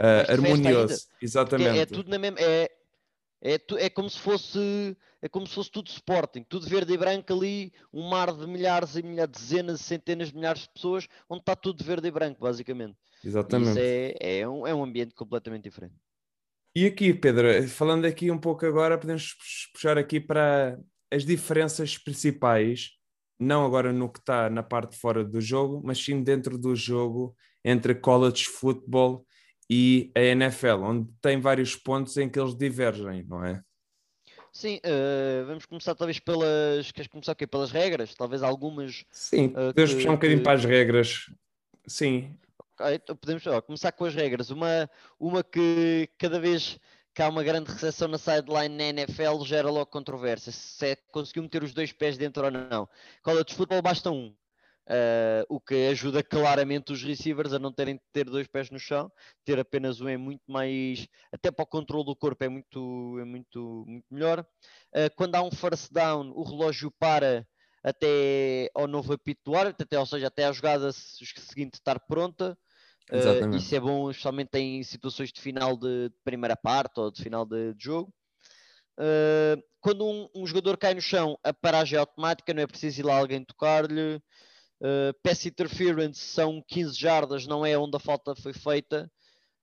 [0.03, 1.07] festa harmonioso.
[1.21, 1.79] Exatamente.
[1.79, 2.39] é, é tudo na mesma.
[2.41, 2.71] É,
[3.41, 6.97] é, tu- é como se fosse é como se fosse tudo Sporting, tudo verde e
[6.97, 11.09] branco ali, um mar de milhares e milhares, dezenas e centenas de milhares de pessoas,
[11.29, 12.97] onde está tudo verde e branco, basicamente.
[13.25, 13.71] Exatamente.
[13.71, 15.95] isso é, é, um, é um ambiente completamente diferente.
[16.75, 19.35] E aqui, Pedro, falando aqui um pouco agora, podemos
[19.73, 20.79] puxar aqui para
[21.11, 22.91] as diferenças principais,
[23.41, 26.77] não agora no que está na parte de fora do jogo, mas sim dentro do
[26.77, 27.35] jogo
[27.65, 29.27] entre college football
[29.69, 33.63] e a NFL, onde tem vários pontos em que eles divergem, não é?
[34.53, 36.91] Sim, eh, vamos começar talvez pelas.
[36.91, 37.47] Queres começar o quê?
[37.47, 38.15] Pelas regras?
[38.15, 39.05] Talvez algumas.
[39.11, 41.31] Sim, Ah, podemos que- puxar um bocadinho que- para as regras.
[41.87, 42.35] Sim,
[42.81, 44.51] Ok, então podemos ó, começar com as regras.
[44.51, 46.79] Uma, uma que cada vez
[47.15, 50.53] que há uma grande recepção na sideline na NFL gera logo controvérsia.
[50.53, 52.89] Se é que conseguiu meter os dois pés dentro ou não.
[53.23, 54.33] College Football basta um.
[54.89, 58.79] Uh, o que ajuda claramente os receivers a não terem de ter dois pés no
[58.79, 59.13] chão,
[59.45, 63.25] ter apenas um é muito mais, até para o controle do corpo é muito, é
[63.25, 64.41] muito, muito melhor.
[64.97, 67.47] Uh, quando há um first down, o relógio para
[67.85, 72.57] até ao novo apito do árbitro, até, ou seja, até a jogada seguinte estar pronta.
[73.13, 77.23] Uh, isso é bom, especialmente em situações de final de, de primeira parte ou de
[77.23, 78.11] final de, de jogo.
[79.81, 83.05] Quando um, um, jogador cai no chão, a paragem é automática, não é preciso ir
[83.05, 84.21] lá alguém tocar-lhe.
[84.81, 89.11] Uh, pass interference são 15 jardas, não é onde a falta foi feita.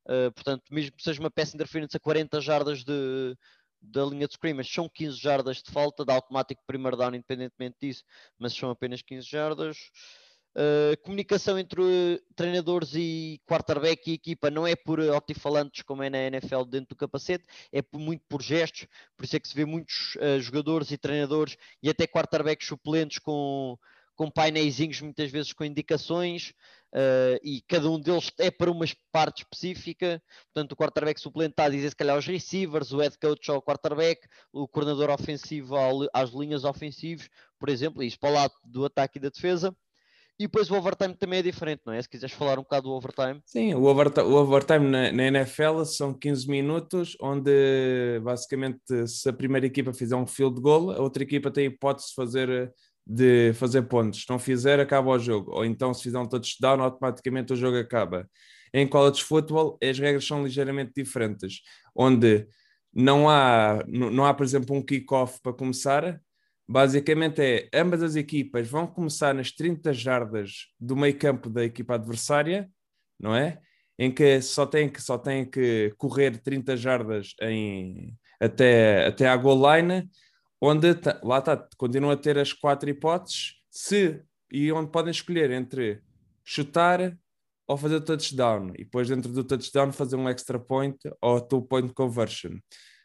[0.06, 3.36] Uh, portanto, mesmo que seja uma pass interference a 40 jardas de,
[3.82, 8.04] da linha de scrimmage, são 15 jardas de falta, dá automático primeiro down independentemente disso,
[8.38, 9.78] mas são apenas 15 jardas.
[10.58, 16.18] Uh, comunicação entre treinadores e quarterback e equipa não é por altifalantes como é na
[16.18, 19.66] NFL dentro do capacete, é por, muito por gestos, por isso é que se vê
[19.66, 23.78] muitos uh, jogadores e treinadores e até quarterbacks suplentes com
[24.16, 26.54] com painéis muitas vezes com indicações
[26.94, 30.22] uh, e cada um deles é para uma parte específica.
[30.54, 33.62] Portanto, o quarterback suplente está a dizer se calhar aos receivers, o head coach ao
[33.62, 34.22] quarterback,
[34.54, 39.18] o coordenador ofensivo ao, às linhas ofensivas, por exemplo, isso para o lado do ataque
[39.18, 39.76] e da defesa.
[40.38, 42.02] E depois o overtime também é diferente, não é?
[42.02, 43.42] Se quiseres falar um bocado do overtime.
[43.46, 49.34] Sim, o overtime, o overtime na, na, NFL são 15 minutos, onde basicamente se a
[49.34, 52.74] primeira equipa fizer um field goal, a outra equipa tem hipótese de fazer
[53.06, 54.24] de fazer pontos.
[54.24, 55.52] Se não fizer, acaba o jogo.
[55.52, 58.28] Ou então, se fizer um touchdown, automaticamente o jogo acaba.
[58.74, 61.62] Em college football, as regras são ligeiramente diferentes,
[61.96, 62.48] onde
[62.94, 66.20] não há, não há por exemplo, um kickoff para começar.
[66.68, 71.96] Basicamente é, ambas as equipas vão começar nas 30 jardas do meio campo da equipa
[71.96, 72.70] adversária,
[73.20, 73.60] não é?
[74.00, 79.38] Em que só tem que, só tem que correr 30 jardas em, até, até à
[79.38, 80.10] goal line
[80.66, 80.88] onde
[81.24, 86.02] lá está, continua a ter as quatro hipóteses, se e onde podem escolher entre
[86.44, 87.18] chutar
[87.68, 91.92] ou fazer touchdown, e depois dentro do touchdown fazer um extra point ou two point
[91.94, 92.58] conversion.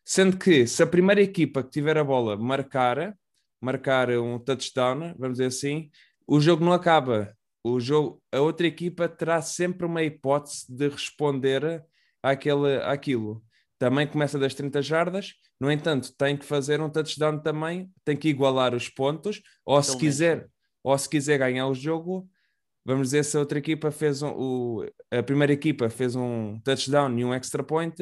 [0.04, 3.16] Sendo que se a primeira equipa que tiver a bola marcar,
[3.60, 5.90] marcar um touchdown, vamos dizer assim,
[6.26, 7.34] o jogo não acaba.
[7.62, 11.84] O jogo, a outra equipa terá sempre uma hipótese de responder
[12.22, 13.42] àquele, àquilo.
[13.80, 18.28] Também começa das 30 jardas no entanto, tem que fazer um touchdown também, tem que
[18.28, 20.48] igualar os pontos, ou se quiser,
[20.82, 22.26] ou se quiser ganhar o jogo,
[22.82, 27.18] vamos dizer se a outra equipa fez um, o, a primeira equipa fez um touchdown
[27.18, 27.94] e um extra point,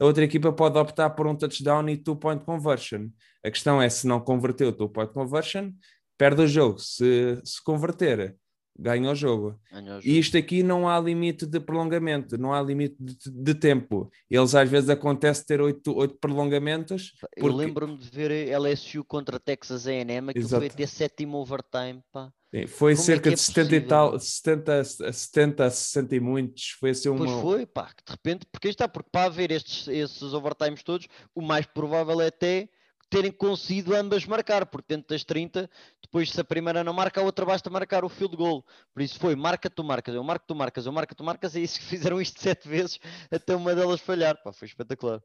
[0.00, 3.08] a outra equipa pode optar por um touchdown e two point conversion.
[3.44, 5.70] A questão é se não converteu o two point conversion,
[6.18, 6.80] perde o jogo.
[6.80, 8.36] Se, se converter,
[8.78, 9.58] ganha o jogo.
[9.70, 10.02] Ganha o jogo.
[10.04, 14.10] E isto aqui não há limite de prolongamento, não há limite de, de tempo.
[14.30, 17.12] Eles às vezes acontece ter oito, oito prolongamentos.
[17.20, 17.46] Porque...
[17.46, 22.30] Eu lembro-me de ver LSU contra Texas A&M, que foi ter sétimo overtime, pá.
[22.54, 26.20] Sim, foi Como é cerca é é de 70 e tal, 70, 70, 60 e
[26.20, 26.68] muitos.
[26.78, 27.18] Foi assim uma.
[27.18, 31.42] Pois foi, pá, de repente, porque está, porque para haver estes, esses overtimes todos, o
[31.42, 32.68] mais provável é até
[33.08, 35.68] terem conseguido ambas marcar, porque dentro das 30,
[36.02, 38.64] depois se a primeira não marca, a outra basta marcar o field goal.
[38.92, 41.60] Por isso foi marca, tu marcas, eu marco, tu marcas, eu marco, tu marcas, é
[41.60, 42.98] isso que fizeram isto sete vezes
[43.30, 44.40] até uma delas falhar.
[44.42, 45.20] Pá, foi espetacular.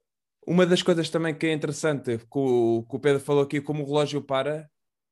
[0.46, 3.84] Uma das coisas também que é interessante, que o, que o Pedro falou aqui, como
[3.84, 4.70] o relógio para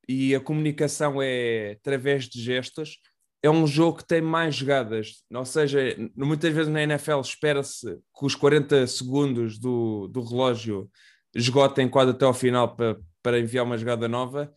[0.07, 2.97] e a comunicação é através de gestos,
[3.43, 5.79] é um jogo que tem mais jogadas, ou seja,
[6.15, 10.89] muitas vezes na NFL espera-se que os 40 segundos do, do relógio
[11.35, 14.51] esgotem quase até ao final para, para enviar uma jogada nova.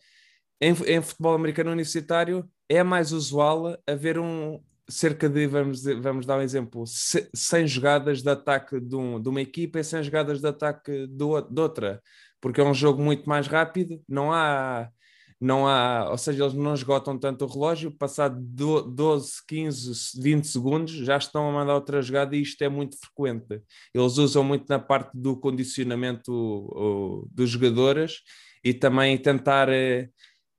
[0.59, 6.37] Em, em, futebol americano universitário é mais usual haver um cerca de, vamos, vamos dar
[6.37, 10.47] um exemplo, 100 jogadas de ataque de, um, de uma equipa e 100 jogadas de
[10.47, 12.01] ataque do, de outra,
[12.41, 14.89] porque é um jogo muito mais rápido, não há
[15.41, 20.91] não há, ou seja, eles não esgotam tanto o relógio, passado 12, 15, 20 segundos
[20.91, 23.59] já estão a mandar outra jogada e isto é muito frequente.
[23.91, 28.19] Eles usam muito na parte do condicionamento dos jogadores
[28.63, 30.09] e também tentar, eh,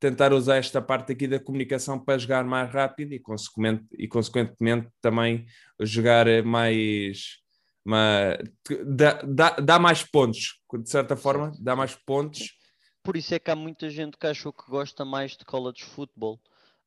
[0.01, 4.89] tentar usar esta parte aqui da comunicação para jogar mais rápido e, consequentemente, e consequentemente
[5.01, 5.47] também
[5.79, 7.37] jogar mais.
[7.85, 8.37] mais
[8.85, 12.61] dá, dá, dá mais pontos, de certa forma, dá mais pontos
[13.03, 16.41] por isso é que há muita gente que achou que gosta mais de college football.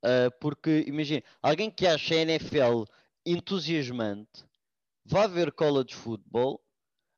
[0.04, 2.84] Uh, porque, imagina, alguém que acha a NFL
[3.26, 4.46] entusiasmante
[5.04, 6.62] vai ver college football.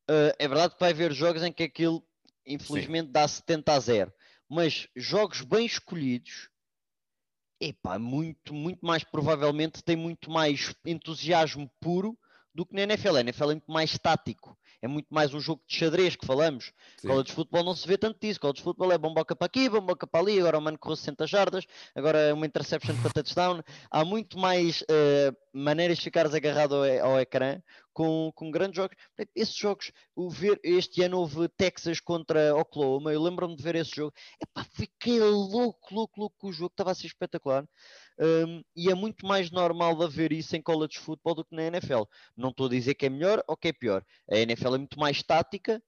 [0.09, 2.03] Uh, é verdade que vai ver jogos em que aquilo,
[2.45, 3.11] infelizmente, Sim.
[3.11, 4.13] dá 70 a 0.
[4.49, 6.49] Mas jogos bem escolhidos,
[7.59, 12.17] epá, muito, muito mais provavelmente tem muito mais entusiasmo puro
[12.53, 13.17] do que na NFL.
[13.17, 14.57] A NFL é muito mais tático,
[14.88, 16.71] é é muito mais um jogo de xadrez que falamos.
[16.97, 17.09] Sim.
[17.09, 18.39] College Football não se vê tanto disso.
[18.39, 21.65] College Football é bomboca para aqui, bomboca para ali, agora o mano correu 60 jardas,
[21.93, 23.61] agora uma interception para touchdown.
[23.91, 27.61] Há muito mais uh, maneiras de ficares agarrado ao, ao ecrã
[27.93, 28.95] com, com grandes jogos.
[29.35, 33.95] Esses jogos, o ver, este ano houve Texas contra Oklahoma, eu lembro-me de ver esse
[33.95, 34.13] jogo.
[34.41, 37.67] Epá, fiquei louco, louco, louco o jogo, estava a ser espetacular.
[38.20, 41.63] Um, e é muito mais normal de haver isso em college football do que na
[41.63, 42.03] NFL.
[42.36, 44.03] Não estou a dizer que é melhor ou que é pior.
[44.32, 45.82] A NFL é muito mais tática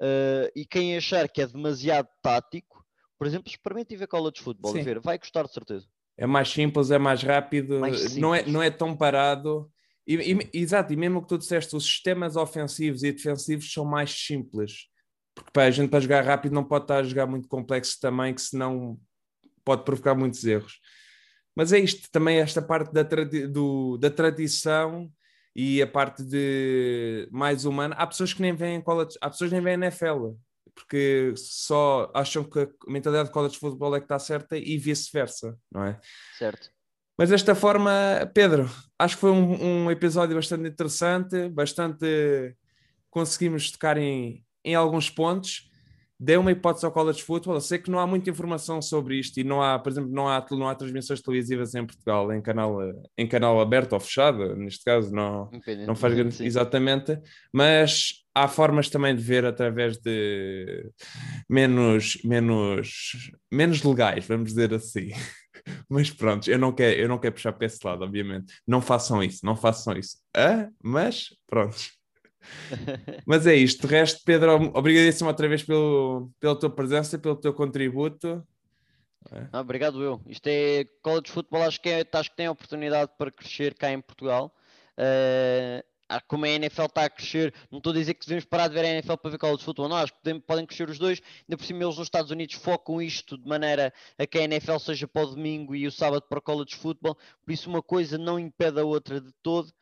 [0.00, 2.84] uh, e quem achar que é demasiado tático,
[3.18, 4.82] por exemplo, experimente ver college football Sim.
[4.82, 5.86] ver, vai gostar de certeza.
[6.18, 9.70] É mais simples, é mais rápido, mais não, é, não é tão parado.
[10.06, 14.10] E, e, exato, e mesmo que tu disseste, os sistemas ofensivos e defensivos são mais
[14.10, 14.88] simples.
[15.34, 18.34] Porque para a gente para jogar rápido não pode estar a jogar muito complexo também,
[18.34, 18.98] que senão
[19.64, 20.80] pode provocar muitos erros.
[21.56, 25.10] Mas é isto também, esta parte da, tradi do, da tradição
[25.54, 27.94] e a parte de mais humana.
[27.96, 30.32] Há pessoas que nem veem college, há pessoas que nem veem NFL,
[30.74, 35.56] porque só acham que a mentalidade de college futebol é que está certa e vice-versa,
[35.70, 35.98] não é?
[36.38, 36.70] Certo.
[37.18, 37.92] Mas desta forma,
[38.32, 42.56] Pedro, acho que foi um, um episódio bastante interessante, bastante
[43.10, 45.69] conseguimos tocar em, em alguns pontos
[46.20, 47.54] dê uma hipótese ao college football.
[47.54, 50.28] Eu sei que não há muita informação sobre isto e não há, por exemplo, não
[50.28, 52.78] há, não há transmissões televisivas em Portugal em canal,
[53.16, 55.50] em canal aberto ou fechado, neste caso não,
[55.86, 57.18] não faz grande, exatamente,
[57.50, 60.90] mas há formas também de ver através de
[61.48, 65.08] menos, menos, menos legais, vamos dizer assim.
[65.88, 68.54] Mas pronto, eu não quero, eu não quero puxar para esse lado, obviamente.
[68.66, 70.16] Não façam isso, não façam isso.
[70.34, 71.99] Ah, mas pronto.
[73.26, 73.86] Mas é isto.
[73.86, 78.46] De resto, Pedro, obrigadíssimo outra vez pelo, pela tua presença, pelo teu contributo.
[79.52, 80.20] Ah, obrigado, eu.
[80.26, 84.00] Isto é college football, acho que, é, acho que tem oportunidade para crescer cá em
[84.00, 84.54] Portugal.
[84.96, 85.82] Uh,
[86.26, 88.84] como a NFL está a crescer, não estou a dizer que devemos parar de ver
[88.84, 91.64] a NFL para ver college football, não, acho que podem crescer os dois, ainda por
[91.64, 95.22] cima eles nos Estados Unidos focam isto de maneira a que a NFL seja para
[95.22, 98.84] o domingo e o sábado para college football, por isso uma coisa não impede a
[98.84, 99.72] outra de todo,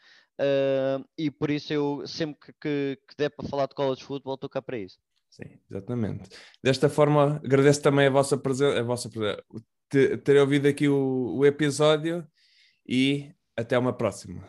[0.40, 4.34] Uh, e por isso eu sempre que, que, que der para falar de college football
[4.34, 4.98] estou cá para isso.
[5.28, 6.28] Sim, exatamente.
[6.62, 9.10] Desta forma, agradeço também a vossa presença, a vossa
[9.88, 12.26] ter ouvido aqui o, o episódio
[12.86, 14.48] e até uma próxima.